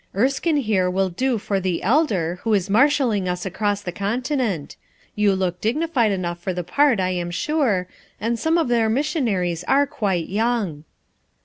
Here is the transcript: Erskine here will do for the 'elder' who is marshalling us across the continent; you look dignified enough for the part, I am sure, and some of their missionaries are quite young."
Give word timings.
Erskine 0.15 0.57
here 0.57 0.89
will 0.89 1.09
do 1.09 1.37
for 1.37 1.59
the 1.59 1.83
'elder' 1.83 2.39
who 2.41 2.51
is 2.55 2.71
marshalling 2.71 3.29
us 3.29 3.45
across 3.45 3.81
the 3.81 3.91
continent; 3.91 4.75
you 5.15 5.35
look 5.35 5.61
dignified 5.61 6.11
enough 6.11 6.39
for 6.39 6.55
the 6.55 6.63
part, 6.63 6.99
I 6.99 7.11
am 7.11 7.29
sure, 7.29 7.87
and 8.19 8.39
some 8.39 8.57
of 8.57 8.67
their 8.67 8.89
missionaries 8.89 9.63
are 9.65 9.85
quite 9.85 10.27
young." 10.27 10.85